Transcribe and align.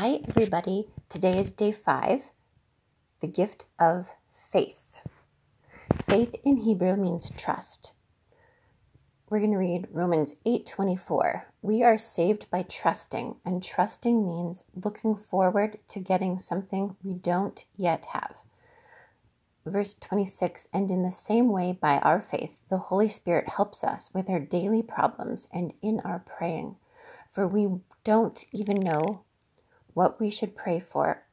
Hi, 0.00 0.20
everybody. 0.28 0.86
Today 1.08 1.40
is 1.40 1.50
day 1.50 1.72
five 1.72 2.22
the 3.20 3.26
gift 3.26 3.64
of 3.80 4.06
faith. 4.52 5.00
Faith 6.08 6.36
in 6.44 6.58
Hebrew 6.58 6.94
means 6.94 7.32
trust. 7.36 7.90
We're 9.28 9.40
going 9.40 9.50
to 9.50 9.56
read 9.56 9.88
Romans 9.90 10.34
8:24. 10.46 11.46
We 11.62 11.82
are 11.82 11.98
saved 11.98 12.48
by 12.48 12.62
trusting, 12.62 13.40
and 13.44 13.60
trusting 13.60 14.24
means 14.24 14.62
looking 14.72 15.16
forward 15.16 15.80
to 15.88 15.98
getting 15.98 16.38
something 16.38 16.94
we 17.02 17.14
don't 17.14 17.64
yet 17.74 18.04
have. 18.12 18.36
Verse 19.66 19.94
26 19.94 20.68
And 20.72 20.92
in 20.92 21.02
the 21.02 21.10
same 21.10 21.50
way, 21.50 21.72
by 21.72 21.98
our 21.98 22.20
faith, 22.20 22.54
the 22.70 22.78
Holy 22.78 23.08
Spirit 23.08 23.48
helps 23.48 23.82
us 23.82 24.10
with 24.14 24.30
our 24.30 24.38
daily 24.38 24.80
problems 24.80 25.48
and 25.52 25.72
in 25.82 25.98
our 26.04 26.20
praying. 26.20 26.76
For 27.32 27.48
we 27.48 27.80
don't 28.04 28.44
even 28.52 28.78
know 28.78 29.24
what 29.98 30.20
we 30.20 30.30
should 30.30 30.54
pray 30.54 30.78
for 30.78 31.24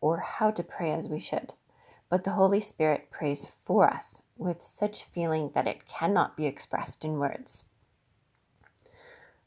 or 0.00 0.18
how 0.20 0.48
to 0.48 0.62
pray 0.62 0.92
as 0.92 1.08
we 1.08 1.18
should. 1.18 1.52
But 2.08 2.22
the 2.22 2.30
Holy 2.30 2.60
Spirit 2.60 3.10
prays 3.10 3.48
for 3.64 3.92
us 3.92 4.22
with 4.38 4.58
such 4.76 5.06
feeling 5.12 5.50
that 5.56 5.66
it 5.66 5.88
cannot 5.88 6.36
be 6.36 6.46
expressed 6.46 7.04
in 7.04 7.18
words. 7.18 7.64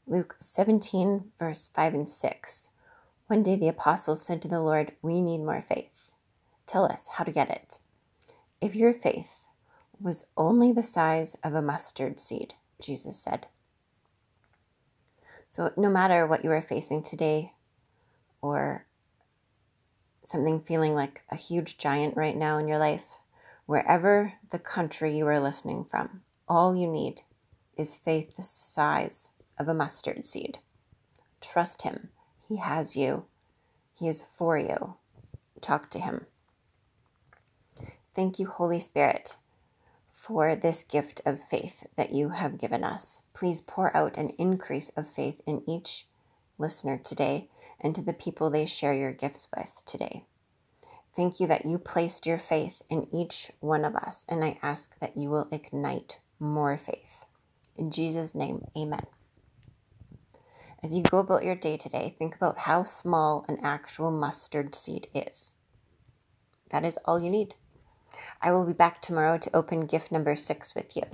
Luke 0.06 0.36
17, 0.42 1.32
verse 1.38 1.70
5 1.74 1.94
and 1.94 2.06
6. 2.06 2.68
One 3.28 3.42
day 3.42 3.56
the 3.56 3.68
apostles 3.68 4.20
said 4.20 4.42
to 4.42 4.48
the 4.48 4.60
Lord, 4.60 4.92
We 5.00 5.22
need 5.22 5.38
more 5.38 5.64
faith. 5.66 6.12
Tell 6.66 6.84
us 6.84 7.04
how 7.14 7.24
to 7.24 7.32
get 7.32 7.48
it. 7.48 7.78
If 8.60 8.74
your 8.74 8.92
faith 8.92 9.46
was 9.98 10.26
only 10.36 10.70
the 10.70 10.82
size 10.82 11.34
of 11.42 11.54
a 11.54 11.62
mustard 11.62 12.20
seed, 12.20 12.52
Jesus 12.78 13.18
said. 13.18 13.46
So, 15.50 15.72
no 15.78 15.88
matter 15.88 16.26
what 16.26 16.44
you 16.44 16.50
are 16.50 16.60
facing 16.60 17.04
today, 17.04 17.53
or 18.44 18.84
something 20.26 20.60
feeling 20.60 20.94
like 20.94 21.22
a 21.30 21.36
huge 21.36 21.78
giant 21.78 22.14
right 22.16 22.36
now 22.36 22.58
in 22.58 22.68
your 22.68 22.78
life, 22.78 23.04
wherever 23.64 24.34
the 24.52 24.58
country 24.58 25.16
you 25.16 25.26
are 25.26 25.40
listening 25.40 25.86
from, 25.90 26.20
all 26.46 26.76
you 26.76 26.86
need 26.86 27.22
is 27.78 27.94
faith 28.04 28.36
the 28.36 28.42
size 28.42 29.28
of 29.58 29.66
a 29.66 29.74
mustard 29.74 30.26
seed. 30.26 30.58
Trust 31.40 31.82
Him. 31.82 32.10
He 32.46 32.56
has 32.58 32.94
you, 32.94 33.24
He 33.98 34.08
is 34.08 34.24
for 34.36 34.58
you. 34.58 34.94
Talk 35.62 35.90
to 35.90 35.98
Him. 35.98 36.26
Thank 38.14 38.38
you, 38.38 38.46
Holy 38.46 38.78
Spirit, 38.80 39.36
for 40.12 40.54
this 40.54 40.84
gift 40.84 41.22
of 41.24 41.38
faith 41.50 41.86
that 41.96 42.12
you 42.12 42.28
have 42.28 42.60
given 42.60 42.84
us. 42.84 43.22
Please 43.32 43.62
pour 43.66 43.96
out 43.96 44.18
an 44.18 44.34
increase 44.38 44.90
of 44.96 45.10
faith 45.16 45.40
in 45.46 45.62
each 45.66 46.06
listener 46.58 47.00
today 47.02 47.48
and 47.80 47.94
to 47.94 48.02
the 48.02 48.12
people 48.12 48.50
they 48.50 48.66
share 48.66 48.94
your 48.94 49.12
gifts 49.12 49.48
with 49.56 49.70
today. 49.86 50.24
Thank 51.16 51.38
you 51.38 51.46
that 51.46 51.64
you 51.64 51.78
placed 51.78 52.26
your 52.26 52.38
faith 52.38 52.82
in 52.90 53.06
each 53.12 53.52
one 53.60 53.84
of 53.84 53.94
us, 53.94 54.24
and 54.28 54.44
I 54.44 54.58
ask 54.62 54.90
that 55.00 55.16
you 55.16 55.30
will 55.30 55.48
ignite 55.52 56.16
more 56.40 56.76
faith. 56.76 57.24
In 57.76 57.90
Jesus' 57.90 58.34
name, 58.34 58.64
amen. 58.76 59.06
As 60.82 60.92
you 60.92 61.02
go 61.02 61.18
about 61.18 61.44
your 61.44 61.54
day 61.54 61.76
today, 61.76 62.14
think 62.18 62.34
about 62.34 62.58
how 62.58 62.82
small 62.82 63.44
an 63.48 63.58
actual 63.62 64.10
mustard 64.10 64.74
seed 64.74 65.06
is. 65.14 65.54
That 66.70 66.84
is 66.84 66.98
all 67.04 67.20
you 67.20 67.30
need. 67.30 67.54
I 68.42 68.52
will 68.52 68.66
be 68.66 68.72
back 68.72 69.00
tomorrow 69.00 69.38
to 69.38 69.56
open 69.56 69.86
gift 69.86 70.12
number 70.12 70.36
six 70.36 70.74
with 70.74 70.96
you. 70.96 71.04